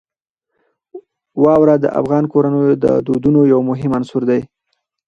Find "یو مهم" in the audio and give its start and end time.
3.53-3.91